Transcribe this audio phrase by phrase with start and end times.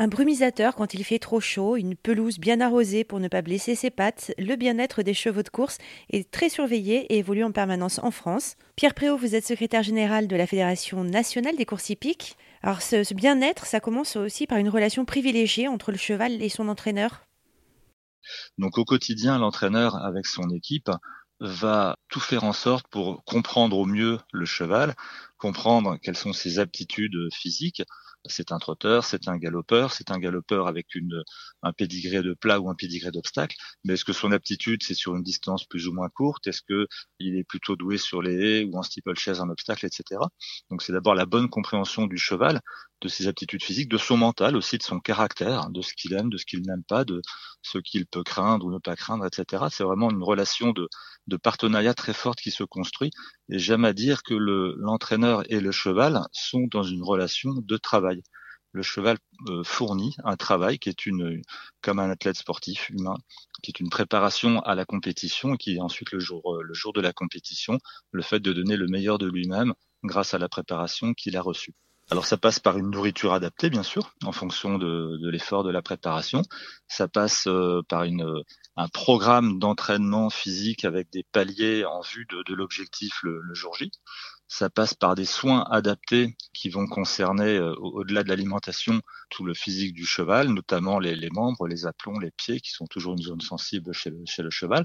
[0.00, 3.74] Un brumisateur quand il fait trop chaud, une pelouse bien arrosée pour ne pas blesser
[3.74, 5.78] ses pattes, le bien-être des chevaux de course
[6.10, 8.54] est très surveillé et évolue en permanence en France.
[8.76, 12.36] Pierre Préau, vous êtes secrétaire général de la Fédération nationale des courses hippiques.
[12.62, 16.48] Alors ce, ce bien-être, ça commence aussi par une relation privilégiée entre le cheval et
[16.48, 17.24] son entraîneur.
[18.56, 20.92] Donc au quotidien, l'entraîneur avec son équipe
[21.40, 24.94] va tout faire en sorte pour comprendre au mieux le cheval,
[25.38, 27.82] comprendre quelles sont ses aptitudes physiques.
[28.26, 31.22] C'est un trotteur, c'est un galopeur, c'est un galopeur avec une,
[31.62, 33.56] un pédigré de plat ou un pédigré d'obstacle.
[33.84, 36.46] Mais est-ce que son aptitude, c'est sur une distance plus ou moins courte?
[36.48, 36.88] Est-ce que
[37.20, 40.20] il est plutôt doué sur les haies ou en steeplechase en obstacle, etc.
[40.70, 42.60] Donc c'est d'abord la bonne compréhension du cheval
[43.00, 46.30] de ses aptitudes physiques, de son mental aussi, de son caractère, de ce qu'il aime,
[46.30, 47.22] de ce qu'il n'aime pas, de
[47.62, 49.66] ce qu'il peut craindre ou ne pas craindre, etc.
[49.70, 50.88] C'est vraiment une relation de,
[51.28, 53.10] de, partenariat très forte qui se construit.
[53.50, 58.22] Et j'aime à dire que l'entraîneur et le cheval sont dans une relation de travail.
[58.72, 59.16] Le cheval
[59.48, 61.42] euh, fournit un travail qui est une,
[61.80, 63.16] comme un athlète sportif humain,
[63.62, 66.74] qui est une préparation à la compétition et qui est ensuite le jour, euh, le
[66.74, 67.78] jour de la compétition,
[68.12, 69.72] le fait de donner le meilleur de lui-même
[70.04, 71.74] grâce à la préparation qu'il a reçue.
[72.10, 75.82] Alors ça passe par une nourriture adaptée, bien sûr, en fonction de, l'effort de la
[75.82, 76.42] préparation.
[76.88, 83.12] Ça passe euh, par un programme d'entraînement physique avec des paliers en vue de, l'objectif
[83.22, 83.90] le, jour J.
[84.48, 89.54] Ça passe par des soins adaptés qui vont concerner, euh, au-delà de l'alimentation, tout le
[89.54, 93.22] physique du cheval, notamment les, les, membres, les aplombs, les pieds, qui sont toujours une
[93.22, 94.84] zone sensible chez le, chez le cheval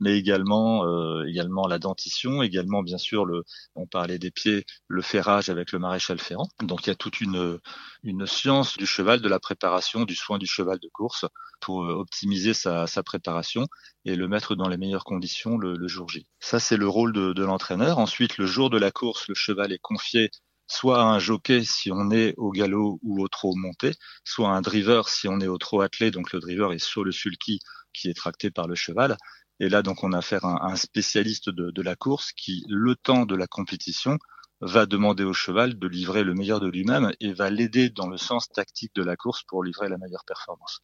[0.00, 3.44] mais également euh, également la dentition, également bien sûr le,
[3.76, 6.48] on parlait des pieds, le ferrage avec le maréchal ferrant.
[6.62, 7.58] Donc il y a toute une
[8.02, 11.26] une science du cheval, de la préparation, du soin du cheval de course
[11.60, 13.66] pour euh, optimiser sa, sa préparation
[14.06, 16.26] et le mettre dans les meilleures conditions le, le jour J.
[16.40, 17.98] Ça c'est le rôle de, de l'entraîneur.
[17.98, 20.30] Ensuite le jour de la course, le cheval est confié
[20.66, 23.92] soit à un jockey si on est au galop ou au trot monté,
[24.24, 27.02] soit à un driver si on est au trot attelé, donc le driver est sur
[27.02, 27.58] le sulky
[27.92, 29.16] qui est tracté par le cheval,
[29.60, 32.96] et là, donc, on a affaire à un spécialiste de, de la course qui, le
[32.96, 34.18] temps de la compétition,
[34.62, 38.16] va demander au cheval de livrer le meilleur de lui-même et va l'aider dans le
[38.16, 40.80] sens tactique de la course pour livrer la meilleure performance.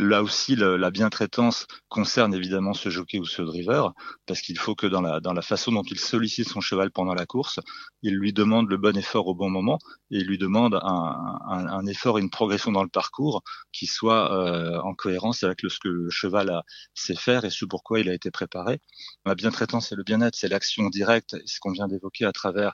[0.00, 3.94] Là aussi, le, la bientraitance concerne évidemment ce jockey ou ce driver,
[4.26, 7.58] parce qu'il faut que dans la, façon dont il sollicite son cheval pendant la course,
[8.02, 9.80] il lui demande le bon effort au bon moment
[10.12, 13.42] et il lui demande un, effort, une progression dans le parcours
[13.72, 16.62] qui soit euh, en cohérence avec ce que le cheval a,
[16.94, 18.80] sait faire et ce pourquoi il a été préparé.
[19.26, 22.70] La bientraitance et le bien-être, c'est l'action directe, ce qu'on vient d'évoquer à travers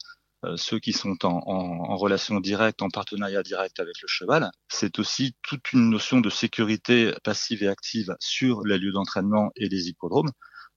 [0.56, 4.50] ceux qui sont en, en, en, relation directe, en partenariat direct avec le cheval.
[4.68, 9.68] C'est aussi toute une notion de sécurité passive et active sur les lieux d'entraînement et
[9.68, 10.30] les hippodromes,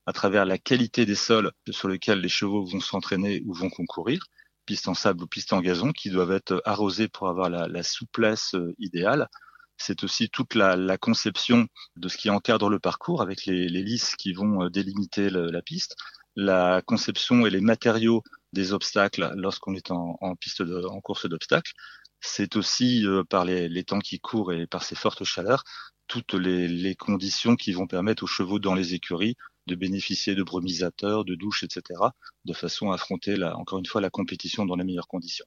[0.06, 4.24] à travers la qualité des sols sur lesquels les chevaux vont s'entraîner ou vont concourir,
[4.64, 7.82] pistes en sable ou pistes en gazon, qui doivent être arrosées pour avoir la, la
[7.82, 9.28] souplesse euh, idéale.
[9.76, 13.82] C'est aussi toute la, la, conception de ce qui encadre le parcours avec les, les
[13.82, 15.94] lisses qui vont euh, délimiter la piste,
[16.36, 21.72] la conception et les matériaux des obstacles lorsqu'on est en, piste de, en course d'obstacles.
[22.20, 25.62] C'est aussi euh, par les, les, temps qui courent et par ces fortes chaleurs,
[26.08, 30.42] toutes les, les, conditions qui vont permettre aux chevaux dans les écuries de bénéficier de
[30.42, 32.00] brumisateurs, de douches, etc.,
[32.44, 35.44] de façon à affronter, la, encore une fois, la compétition dans les meilleures conditions.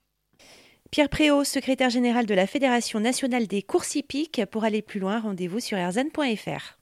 [0.92, 4.42] Pierre Préau, secrétaire général de la Fédération nationale des courses hippiques.
[4.52, 6.81] Pour aller plus loin, rendez-vous sur erzan.fr.